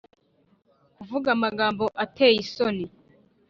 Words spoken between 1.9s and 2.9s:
ateye isoni